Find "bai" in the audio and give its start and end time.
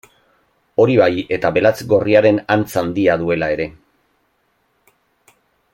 1.01-1.09